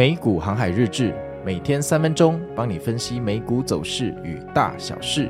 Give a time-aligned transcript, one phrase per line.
[0.00, 5.28] 美股航海日志，每天三分钟，帮你分析美股走势与大小事。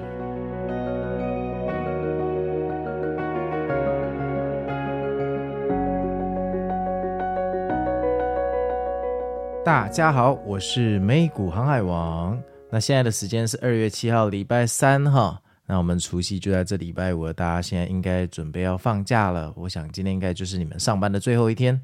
[9.65, 12.41] 大家好，我是美股航海王。
[12.71, 15.43] 那现在的时间是二月七号，礼拜三哈。
[15.67, 19.53] 那我们除夕就在这礼拜五了，大家现在应该准备要放假了。
[19.57, 21.81] 我想今天应该就是你们上班的最后一天。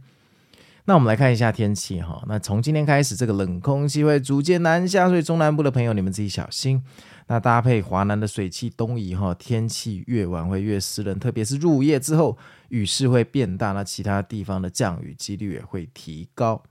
[0.88, 2.22] 那我们来看一下天气哈。
[2.28, 6.82] 那从今天开始，这个冷空气会逐渐南下，所以中南部的朋友你们自己小心。
[7.26, 16.62] 那搭配华南的水汽东移哈，天气越晚会越湿冷，特别是入夜之后，雨势会变大，那其他地方的降雨几率也会提高。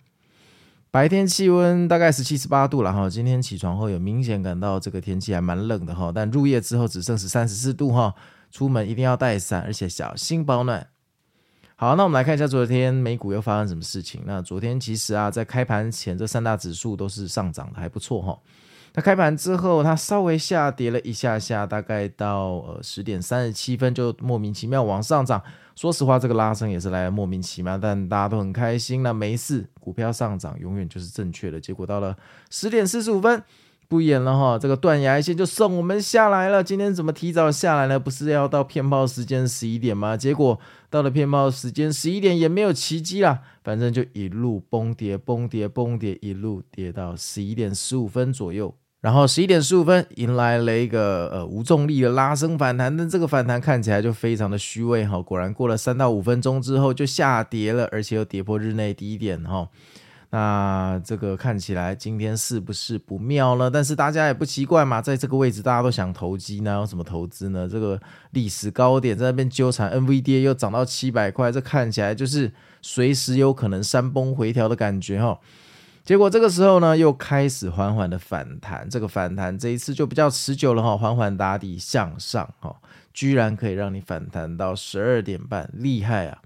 [0.89, 3.09] 白天气温大概十七、十八度了哈。
[3.09, 8.15] 今天起床后有明显感到这个天气还蛮冷的哈，但入夜之后只剩十三、十四度哈。
[8.49, 10.87] 出门一定要带伞，而且小心保暖。
[11.77, 14.21] 好，那我们来看一下昨天美股又发生什么事情。
[14.25, 18.39] 那昨天其实啊，在开盘前这三大指数都是上涨的，还不错哈。
[18.93, 25.41] 那开盘之后，它稍微下跌了一下下，大概到呃十点三十七分就莫名其妙往上涨。
[25.75, 29.03] 说实话，这个拉升也是来莫名其妙，但大家都很开心。
[29.03, 31.59] 那没事，股票上涨永远就是正确的。
[31.59, 32.15] 结果到了
[32.49, 33.43] 十点四十五分。
[33.87, 36.63] 不演了哈，这个断崖线就送我们下来了。
[36.63, 37.99] 今天怎么提早下来呢？
[37.99, 40.17] 不是要到骗炮时间十一点吗？
[40.17, 40.59] 结果
[40.95, 48.73] 到了骗炮时间十一点也没有奇迹啦，反正就一路崩跌、崩跌、崩跌，一路跌到十一点十五分左右。
[49.01, 55.21] 然后十一点十五分迎来了一个呃无重力的拉升反弹，但这个反弹看起来就非常的虚伪哈。
[55.21, 59.67] 果然过了三到五分钟之后就下跌了，而且又跌破日内低点哈。
[60.31, 63.69] 那这个看起来今天是不是不妙呢？
[63.69, 67.67] 但是大家也不奇怪嘛，在这个位置大家都想投机呢，有什么投资呢？
[67.69, 67.99] 这个
[68.31, 72.51] 历史高点在那边纠缠，NVDA 又涨到七百块，这看起来就是
[72.81, 75.39] 随时有可能山崩回调的感觉哈。
[76.03, 82.75] 结果这个时候呢，又开始缓缓的反弹，这个反弹这一次就比较持久了哈，缓缓打底向上哈，
[83.13, 86.39] 居然可以让你反弹到十二点半，厉害啊！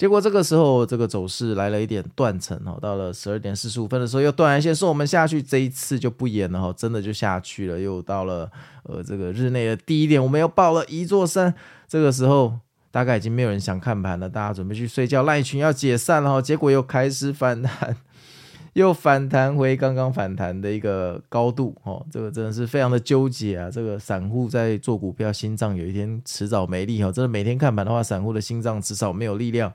[0.00, 8.50] 结果这个时候，这个走势来了一点断层哦，到了十二点四十五分的时候，又断崖线送我们下去，这一次就不演了哈，真的就下去了，又到了
[8.84, 11.54] 呃这个日内的低点，我们又爆了一座山。
[11.86, 12.54] 这个时候
[12.90, 17.94] 大概已经没有人想看盘了，大家准备去睡觉，赖群要解散了哈，结果又开始反弹。
[18.72, 23.68] 又反弹回刚刚反弹的一个高度，哦，这个真的是非常的纠结啊！
[23.68, 29.74] 这个散户在做股票，心脏有一天迟早没力哈，真的每天看盘的话，散户的心脏迟早没有力量。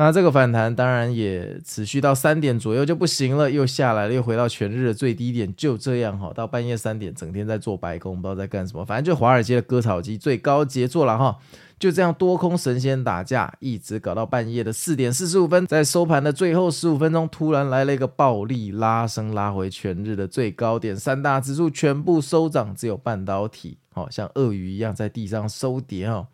[0.00, 11.36] 那这个反弹当然也持续到三点左右就不行了，又下来了，又回到全日的最低点，就这样哈，到半夜三点，整天在做白工，不知道在干什么，反正就华尔街的割草机最高杰作了哈。
[11.80, 26.28] 就这样多空神仙打架，一直搞到半夜的四点四十五分，在收盘的最后十五分钟，突然来了一个暴力拉升，拉回全日的最高点，三大指数全部收涨，只有半导体，好像鳄鱼一样在地上收跌哈。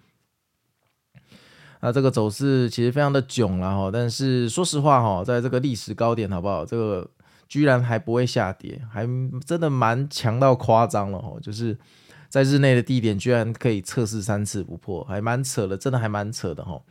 [1.85, 6.65] 那这个走势其实非常的囧了哈，但是说实话哈，在这个历史高点好不好？
[6.65, 7.09] 这个
[7.47, 9.07] 居然还不会下跌，还
[9.47, 11.77] 真的蛮强到夸张了哈，就是。
[12.27, 16.83] 在日内的低点居然可以测试三次不破，还蛮扯的，真的还蛮扯的哈。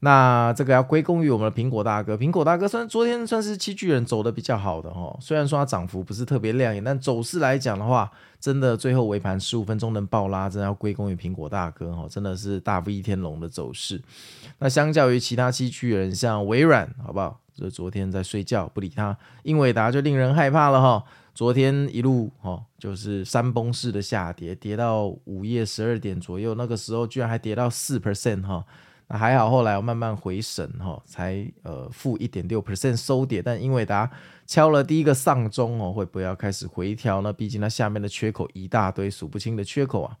[0.00, 14.00] 那这个要归功于我们的苹果大哥，苹果大哥算昨天算是七巨人走的比较好的哈，虽然说它涨幅不是特别亮眼，但走势来讲的话，真的最后尾盘十五分钟能爆拉，真的要归功于苹果大哥哈，真的是大 V 天龙的走势。
[14.58, 17.40] 那相较于其他七巨人，像微软，好不好？
[17.54, 21.02] 这昨天在睡觉，不理他，英伟达就令人害怕了哈。
[21.34, 28.64] 昨天一路哈，就是山崩式的下跌，跌到午夜十二点左右，那个时候居然还跌到四 percent 哈，
[29.08, 33.40] 那还好，后来我慢慢回神哈，才呃负一点六 percent 收跌。
[33.40, 34.10] 但英伟达
[34.46, 37.32] 敲了第一个丧钟哦，会不会要开始回调呢？
[37.32, 40.16] 毕竟它下面的缺口一大堆，数不清的缺口啊。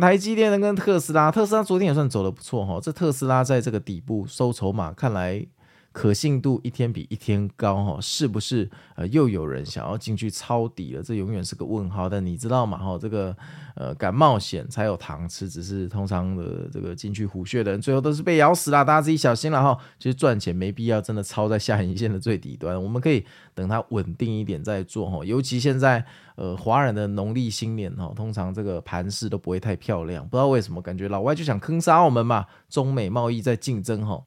[0.00, 5.46] 台积电呢跟特斯拉，特斯拉昨天也算走的不错哈，这特斯拉在这个底部收筹码，看来。
[5.92, 11.02] 可信度一天比一天高哈，是不是呃又有人想要进去抄底了？
[11.02, 12.08] 这永远是个问号。
[12.08, 12.78] 但你知道吗？
[12.78, 13.36] 哈，这个
[13.76, 18.82] 呃敢冒险才有糖吃，只是通常的这个进去虎穴的人，最后都是被咬死啦。
[18.82, 19.78] 大家自己小心了哈。
[19.98, 23.24] 其实赚钱没必要真的抄在下影线的最底端，我们可以
[23.54, 25.24] 等它稳定一点再做哈。
[25.24, 26.04] 尤其现在
[26.36, 32.46] 呃华人的农历新年哈，通常这个盘势都不会太漂亮，不知道为什么感觉老外就想坑杀我们嘛。
[32.70, 34.24] 中美贸易在竞争哈。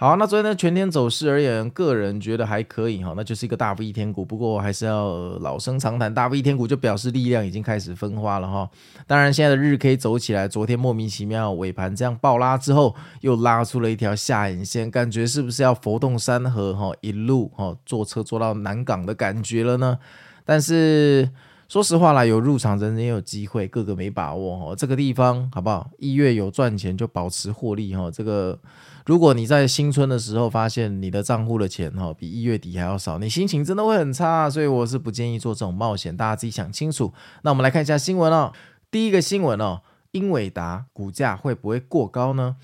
[0.00, 4.24] 好，那昨天的，全天走势而言，个人觉得还可以哈，那就是一个大 V 天股。
[4.24, 8.66] 不过还是要老生常谈，大 V 天股就表示力量已经开始分化了哈。
[9.06, 19.98] 当然，现在的日 K 走起来，昨天莫名其妙尾盘这样暴拉之后，又拉出了一条下影线，感觉是不是要佛动山河哈，一路哈坐车坐到南港的感觉了呢？
[20.46, 21.28] 但是。
[21.70, 24.74] 说实话啦，有入场人人也有机会，个个没把握哦。
[24.76, 25.88] 这个地方好不好？
[25.98, 28.10] 一月有赚钱就保持获利哈。
[28.10, 28.58] 这个
[29.06, 34.50] 如果你在新春的时候发现你的账户的钱哈比一月底还要少，你心情真的会很差。
[34.50, 37.12] 所以我是不建议做这种冒险，大家自己想清楚。
[37.42, 38.52] 那我们来看一下新闻哦。
[38.90, 42.56] 第一个新闻哦，英伟达股价会不会过高呢？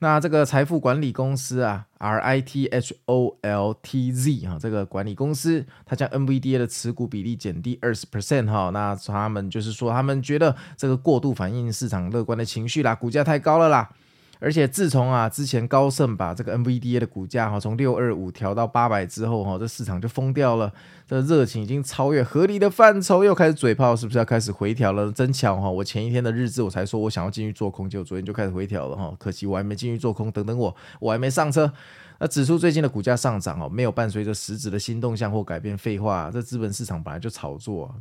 [0.00, 13.90] 那这个财富管理公司啊，R I T H O L T Z 哈，这个管理公司，它将 NVDA 的持股比例减低二十 percent 哈，那他们就是说，他们觉得这个过度反映市场乐观的情绪啦，股价太高了啦。
[14.40, 20.72] 而且自从啊之前高盛把这个 NVDA 的股价哈从六二五调到八百之后哈，这市场就疯掉了，
[21.06, 25.10] 这热情已经超越合理的范畴，又开始嘴炮，是不是要开始回调了？
[25.12, 25.70] 真巧哈！
[25.70, 31.72] 我前一天的日志我才说我想要进去做空，结果昨天就开始回调了哈，可惜我还没进去做空，等等我，我还没上车。
[32.20, 37.94] 那指数最近的股价上涨哦，没有伴随着实质的新动向或改变，废话，这资本市场本来就炒作。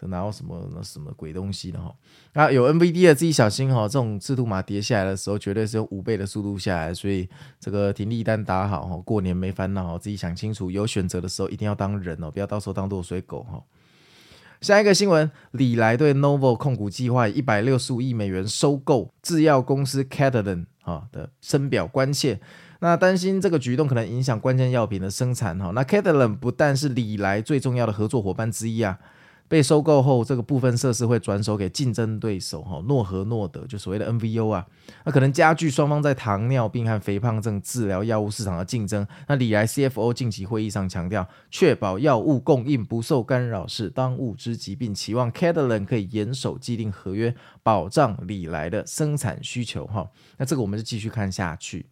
[0.00, 1.92] 这哪有什么那什么鬼东西的哈？
[2.34, 7.28] 啊，有 NVD 的自己小心哈，这种赤兔马跌下来的时候，绝对是用五倍的速度下来，所以
[7.58, 13.60] 这个停利单打好哈，过年没烦恼，自己想清楚，有选择的时候一定要当人哦，不要到时候当落水狗哈。
[14.60, 22.40] 下一个新闻，礼来对 Novo 控股计划一百六十五亿美元收购制药公司 c a t a l a n 哈的深表关切，
[22.80, 25.70] 那担心这个举动可能影响关键药品的生产哈。
[25.74, 28.98] 那 Catalan 不但是礼来最重要的合作伙伴之一啊。
[29.48, 34.66] 被收购后，这个部分设施会转手给竞争对手哈，诺和诺德就所谓的 NVO 啊，
[35.04, 39.06] 那可能加剧双方在糖尿病和肥胖症治疗药物市场的竞争。
[39.26, 50.10] 那礼来 CFO 近期会议上强调，确保药物供应不受干扰是当务之急，并期望 Catalent 可以严守既定合约，保障礼来的生产需求哈。
[50.36, 51.86] 那这个我们就继续看下去。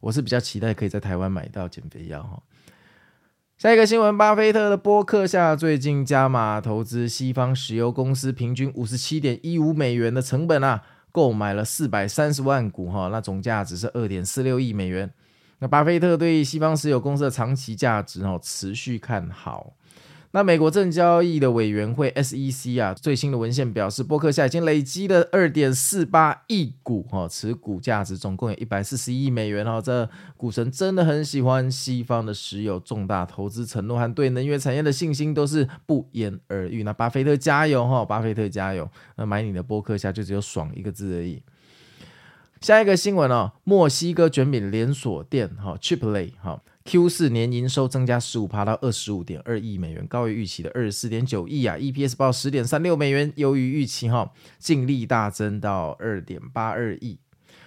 [0.00, 2.40] 我是比较期待可以在台湾买到减肥药哈。
[3.56, 15.08] 下一个新闻，巴菲特的博客下最近加码投资西方石油公司，平均五十七点一五美元的成本啊，购买了四百三十万股哈，那总价值是二点四六亿美元。
[15.60, 19.74] 那巴菲特对西方石油公司的长期价值哦，持续看好。
[20.34, 29.80] 那美国证交易的委员会 SEC 啊，最新的文献表示，波克夏已经累积了二点四八亿股哈，持股价值总共有一百四十亿美元哈。
[29.80, 36.82] 这股神真的很喜欢西方的石油，重大投资承诺和对能源产业的信心都是不言而喻。
[36.82, 38.90] 那巴菲特加油哈，巴菲特加油！
[39.14, 41.44] 那买你的波克夏就只有爽一个字而已。
[42.60, 46.60] 下一个新闻哦，墨西哥卷饼连锁店哈 Chipotle 哈。
[46.86, 57.18] Q 四年营收增加十五趴到二十五点二亿美元，高于预期的二十四点九亿啊，EPS 报十点三六美元，优于预期哈，净利大增到二点八二亿。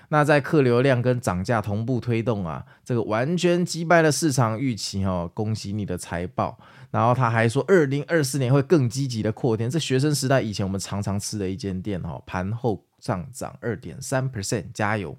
[0.09, 6.59] 那在客流量跟涨价同步推动啊，这个完全击败了市场预期哈，恭喜你的财报。
[6.91, 9.67] 然后他还说，二零二四年会更积极的扩店。
[9.67, 15.17] 这学生时代以前我们常常吃的一间店哈，盘后上涨二点三 percent，加油。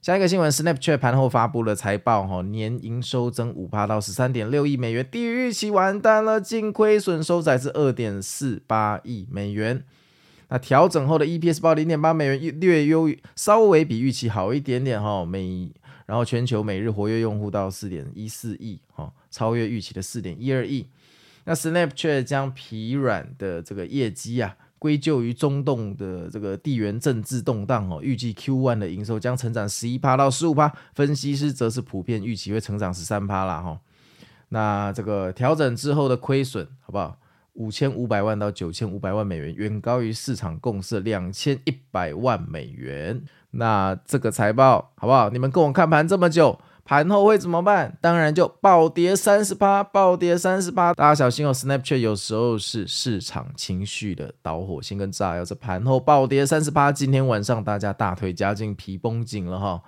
[0.00, 9.84] 下一个新闻，Snapchat 盘后发布了财报，哈，年营收增五趴到十三点六亿美元，低于预期，完蛋了，净亏损收窄至二点四八亿美元。
[10.48, 15.70] 那调整后的 EPS 报零点八美元，略优于，稍微比预期好一点点，哈，每
[16.06, 20.86] 然后全球每日活跃用户到四点一四亿，哈，超越预期的四点一二亿。
[21.44, 24.56] 那 Snapchat 将疲软的这个业绩啊。
[24.80, 33.78] 归咎于中东的这个地缘政治动荡哦，预计 Q1 的营收将成长十一趴到十五趴，分析师则是普遍预期会成长十三趴啦哈。
[34.48, 37.18] 那这个调整之后的亏损好不好？
[37.52, 43.22] 五千五百万到九千五百万美元，远高于市场共识两千一百万美元。
[43.50, 45.28] 那这个财报好不好？
[45.28, 46.58] 你们跟我看盘这么久。
[46.84, 47.96] 盘后会怎么办？
[48.00, 51.52] 当然就暴跌三十八，暴跌三十八，大家小心哦。
[51.52, 59.82] Snapchat 有时候是市场情绪的导火线跟炸药，这盘后暴跌三十八，今天晚上大家大腿夹紧，皮绷紧了哈。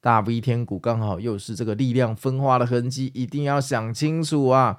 [0.00, 4.78] 大 V 天股刚好又是这个力量分化的痕迹，一定要想清楚啊。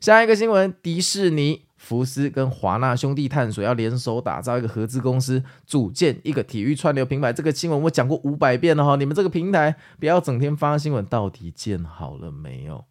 [0.00, 1.66] 下一个新闻，迪士尼。
[1.84, 7.30] 福斯跟华纳兄弟探索要联手打造一个合资公司，组建一个体育串流平台。
[7.30, 12.86] 这个新闻我讲过五百遍了哈，你们这个平台不要整天发新闻，到底建好了没有？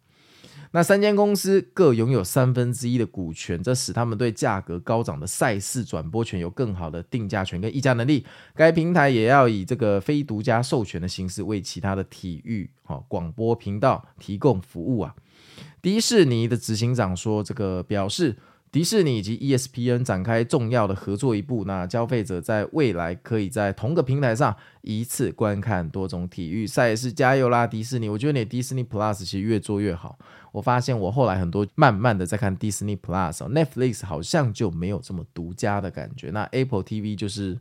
[0.70, 8.24] 那三间公司各拥有三分之一的股权，这使他们对价格高涨的赛事转播权有更好的定价权跟议价能力。
[8.54, 15.14] 该平台也要以这个非独家授权的形式为其他的体育好广播频道提供服务啊。
[15.82, 18.36] 迪士尼的执行长说，这个表示。
[18.74, 24.52] 迪士尼以及 ESPN 展开重要的合作一步，那消费者在未来可以在同个平台上
[24.82, 27.12] 一次观看多种体育赛事。
[27.12, 28.08] 加油啦，迪士尼！
[28.08, 30.18] 我觉得你迪士尼 Plus 其实越做越好。
[30.50, 36.30] 我发现我后来很多慢慢的在看 Disney Plus，Netflix 好像就没有这么独家的感觉。
[36.30, 37.56] 那 Apple TV 就是。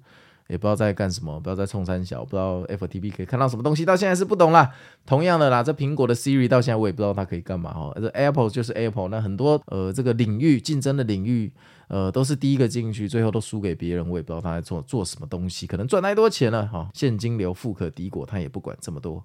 [0.47, 4.71] 也不知道在干什么，不知道在冲三小，不知道 F T B 可以看到什么东西，到现在是不懂啦。
[5.05, 7.93] 同样的啦，这苹果的 Siri 到现在我也不知道它可以干嘛哦。
[7.95, 11.51] 这 Apple 就是 Apple，那很多呃这个领域竞争的领域，
[11.87, 19.23] 呃都是第一个进去，最后都输给别人，我也不知道他在做做什么东西，可能赚太多钱了哈，现金流富可敌国，他也不管这么多。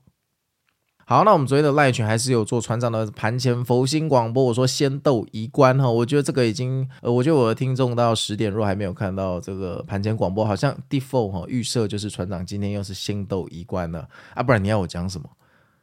[1.10, 4.44] 好，那我们昨天的赖群还是有做船长的盘前佛心广播。
[4.44, 15.30] 我说先斗一关哈，我觉得这个已经呃，我觉得我的听众到十点若还没有看到这个盘前广播，好像 default 哈预设就是船长今天又是先斗一关了啊，不然你要我讲什么？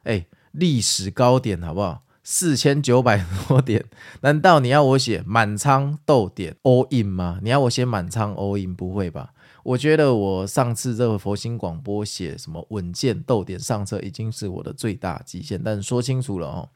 [0.04, 2.04] 哎，历史高点好不好？
[2.24, 3.84] 四千九百多点，
[4.22, 7.40] 难道你要我写满仓斗点 all in 吗？
[7.42, 8.76] 你要我写满仓 all in？
[8.76, 9.32] 不会吧？
[9.66, 16.70] 我觉得我上次这个佛心广播写什么稳健逗点上车已经是我的最大极限，但说清楚了哦，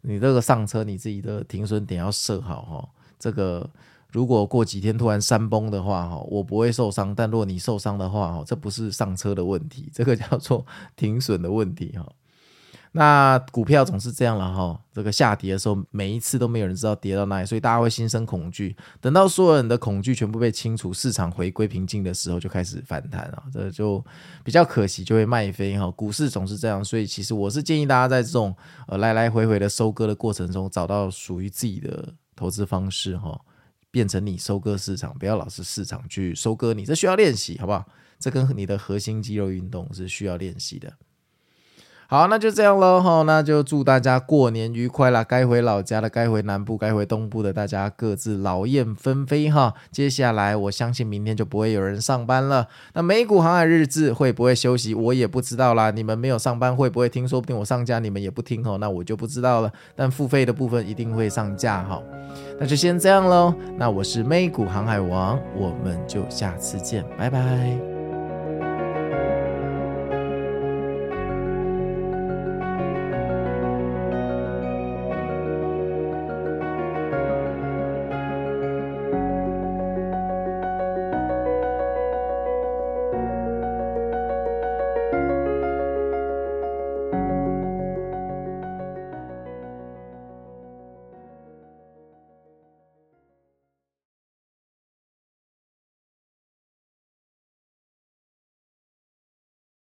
[0.00, 2.76] 你这个上车你自己的停损点要设好哦。
[3.20, 3.70] 这个
[4.10, 12.04] 如果过几天突然山崩的话哈，我不会受伤，但若你受伤的话哈，这不是上车的问题，这个叫做停损的问题哈。
[12.96, 18.76] 那股票总是这样了哈，这个下跌的时候，每一次都没有人知道跌到哪里，所以大家会心生恐惧。
[19.00, 24.04] 等到所有人的恐惧全部被清除，市场回归平静的时候，就开始反弹啊，这就
[24.44, 25.90] 比较可惜，就会卖飞哈。
[25.90, 28.54] 股市总是这样，所以其实我是建议大家在这种
[28.86, 33.36] 呃来来回回的收割的过程中，找到属于自己的投资方式哈，
[33.90, 37.84] 变成你收割市场，不要老是市场去收割你，这需要练习，好不好？
[38.20, 40.92] 这跟你的核心肌肉运动是需要练习的。
[42.06, 45.24] 好，那就这样喽哈，那就祝大家过年愉快啦！
[45.24, 49.74] 该回老家的，该回南部，该回东部的，大家各自劳燕分飞哈。
[49.90, 52.68] 接下来，我相信明天就不会有人上班了。
[52.92, 55.90] 那美股航海日志会不会休息，我也不知道啦。
[55.90, 57.26] 你们没有上班会不会听？
[57.26, 59.72] 说不定我上架你们也不听哈，那我就不知道了。
[59.96, 62.02] 但付费的部分一定会上架哈。
[62.60, 63.54] 那就先这样喽。
[63.76, 67.93] 那我是美股航海王，我们就下次见，拜拜。